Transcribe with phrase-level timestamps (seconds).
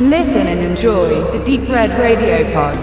[0.00, 2.78] Listen and enjoy the Deep Red Radio Pod.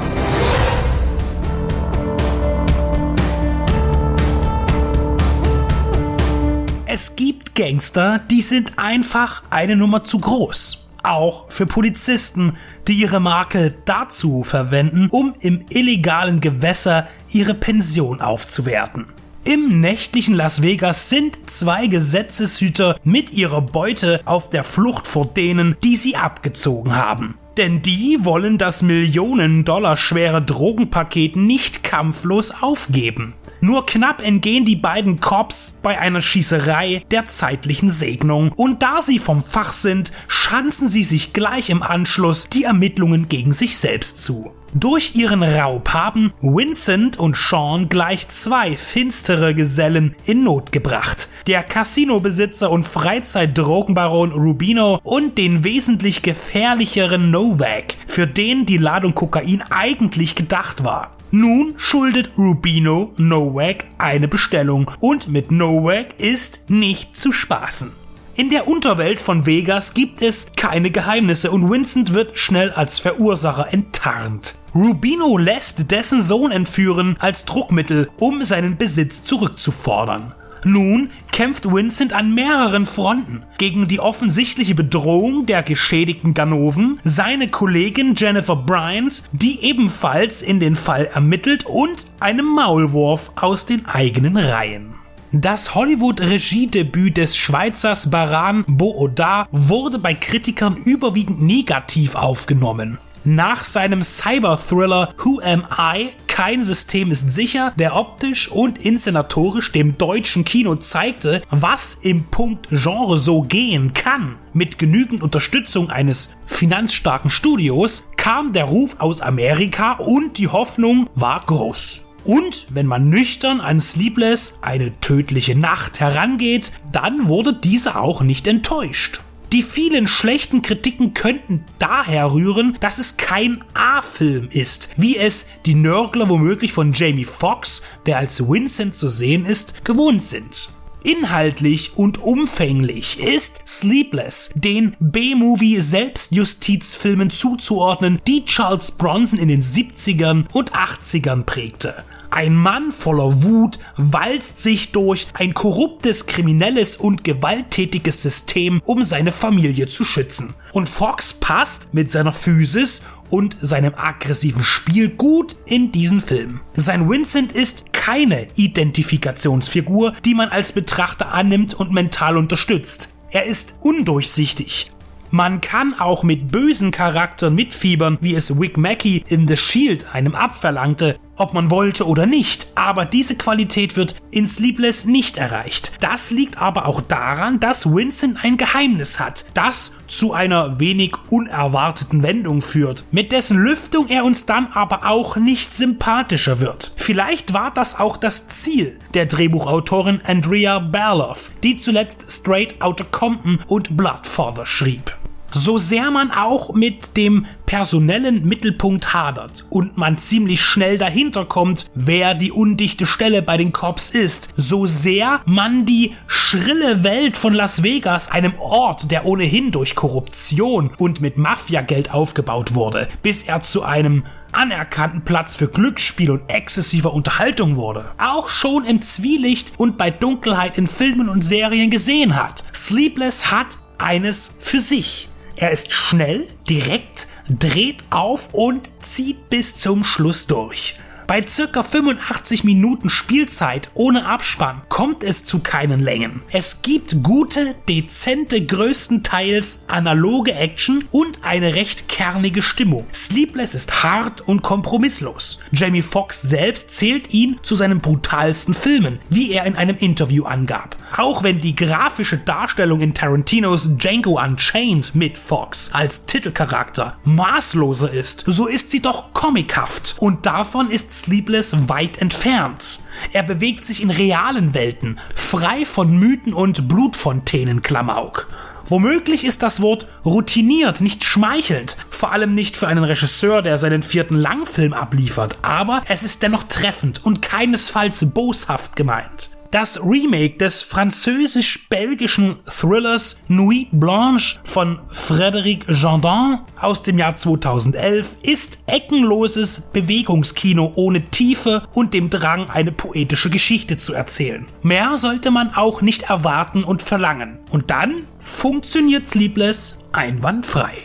[6.86, 10.90] Es gibt Gangster, die sind einfach eine Nummer zu groß.
[11.04, 12.58] Auch für Polizisten,
[12.90, 19.06] die ihre Marke dazu verwenden, um im illegalen Gewässer ihre Pension aufzuwerten.
[19.48, 25.76] Im nächtlichen Las Vegas sind zwei Gesetzeshüter mit ihrer Beute auf der Flucht vor denen,
[25.84, 27.38] die sie abgezogen haben.
[27.56, 33.36] Denn die wollen das Millionen-Dollar schwere Drogenpaket nicht kampflos aufgeben.
[33.62, 39.20] Nur knapp entgehen die beiden Cops bei einer Schießerei der zeitlichen Segnung und da sie
[39.20, 44.52] vom Fach sind, schanzen sie sich gleich im Anschluss die Ermittlungen gegen sich selbst zu.
[44.78, 51.30] Durch ihren Raub haben Vincent und Sean gleich zwei finstere Gesellen in Not gebracht.
[51.48, 59.64] Der Casino-Besitzer und Freizeitdrogenbaron Rubino und den wesentlich gefährlicheren Novak, für den die Ladung Kokain
[59.70, 61.16] eigentlich gedacht war.
[61.38, 67.92] Nun schuldet Rubino Novak eine Bestellung und mit Novak ist nicht zu spaßen.
[68.38, 73.74] In der Unterwelt von Vegas gibt es keine Geheimnisse und Vincent wird schnell als Verursacher
[73.74, 74.56] enttarnt.
[74.74, 80.34] Rubino lässt dessen Sohn entführen als Druckmittel, um seinen Besitz zurückzufordern.
[80.66, 88.16] Nun kämpft Vincent an mehreren Fronten gegen die offensichtliche Bedrohung der geschädigten Ganoven, seine Kollegin
[88.18, 94.96] Jennifer Bryant, die ebenfalls in den Fall ermittelt und einem Maulwurf aus den eigenen Reihen.
[95.32, 105.14] Das Hollywood-Regiedebüt des Schweizers Baran Booda wurde bei Kritikern überwiegend negativ aufgenommen nach seinem Cyber-Thriller
[105.18, 106.12] Who Am I?
[106.36, 112.68] Kein System ist sicher, der optisch und inszenatorisch dem deutschen Kino zeigte, was im Punkt
[112.72, 114.36] Genre so gehen kann.
[114.52, 121.40] Mit genügend Unterstützung eines finanzstarken Studios kam der Ruf aus Amerika und die Hoffnung war
[121.40, 122.06] groß.
[122.26, 128.46] Und wenn man nüchtern an Sleepless eine tödliche Nacht herangeht, dann wurde diese auch nicht
[128.46, 129.22] enttäuscht.
[129.56, 135.76] Die vielen schlechten Kritiken könnten daher rühren, dass es kein A-Film ist, wie es die
[135.76, 140.72] Nörgler womöglich von Jamie Foxx, der als Vincent zu sehen ist, gewohnt sind.
[141.06, 150.48] Inhaltlich und umfänglich ist Sleepless den B-Movie Selbstjustizfilmen zuzuordnen, die Charles Bronson in den 70ern
[150.52, 152.04] und 80ern prägte.
[152.36, 159.32] Ein Mann voller Wut walzt sich durch ein korruptes, kriminelles und gewalttätiges System, um seine
[159.32, 160.54] Familie zu schützen.
[160.74, 166.60] Und Fox passt mit seiner Physis und seinem aggressiven Spiel gut in diesen Film.
[166.76, 173.14] Sein Vincent ist keine Identifikationsfigur, die man als Betrachter annimmt und mental unterstützt.
[173.32, 174.92] Er ist undurchsichtig,
[175.32, 180.36] man kann auch mit bösen Charakteren mitfiebern, wie es Wick Mackey in The Shield einem
[180.36, 185.92] abverlangte, ob man wollte oder nicht, aber diese Qualität wird in Sleepless nicht erreicht.
[186.00, 192.24] Das liegt aber auch daran, dass Vincent ein Geheimnis hat, das zu einer wenig unerwarteten
[192.24, 196.92] Wendung führt, mit dessen Lüftung er uns dann aber auch nicht sympathischer wird.
[196.96, 203.60] Vielleicht war das auch das Ziel der Drehbuchautorin Andrea Berloff, die zuletzt Straight Outta Compton
[203.68, 205.16] und Bloodfather schrieb.
[205.58, 211.86] So sehr man auch mit dem personellen Mittelpunkt hadert und man ziemlich schnell dahinter kommt,
[211.96, 217.54] wer die undichte Stelle bei den Cops ist, so sehr man die schrille Welt von
[217.54, 223.62] Las Vegas, einem Ort, der ohnehin durch Korruption und mit Mafiageld aufgebaut wurde, bis er
[223.62, 229.98] zu einem anerkannten Platz für Glücksspiel und exzessiver Unterhaltung wurde, auch schon im Zwielicht und
[229.98, 232.66] bei Dunkelheit in Filmen und Serien gesehen hat.
[232.74, 235.30] Sleepless hat eines für sich.
[235.58, 240.96] Er ist schnell, direkt, dreht auf und zieht bis zum Schluss durch.
[241.28, 246.44] Bei circa 85 Minuten Spielzeit ohne Abspann kommt es zu keinen Längen.
[246.52, 253.08] Es gibt gute, dezente, größtenteils analoge Action und eine recht kernige Stimmung.
[253.12, 255.60] Sleepless ist hart und kompromisslos.
[255.72, 260.96] Jamie Foxx selbst zählt ihn zu seinen brutalsten Filmen, wie er in einem Interview angab.
[261.18, 268.44] Auch wenn die grafische Darstellung in Tarantinos Django Unchained mit Fox als Titelcharakter maßloser ist,
[268.46, 273.00] so ist sie doch comichaft und davon ist Sleepless weit entfernt.
[273.32, 278.50] Er bewegt sich in realen Welten, frei von Mythen und Blutfontänen, Klamauk.
[278.90, 284.04] Womöglich ist das Wort routiniert nicht schmeichelnd, vor allem nicht für einen Regisseur, der seinen
[284.04, 289.55] vierten Langfilm abliefert, aber es ist dennoch treffend und keinesfalls boshaft gemeint.
[289.72, 298.84] Das Remake des französisch-belgischen Thrillers Nuit Blanche von Frédéric Gendin aus dem Jahr 2011 ist
[298.86, 304.66] eckenloses Bewegungskino ohne Tiefe und dem Drang, eine poetische Geschichte zu erzählen.
[304.82, 307.60] Mehr sollte man auch nicht erwarten und verlangen.
[307.70, 311.05] Und dann funktioniert Sleepless einwandfrei.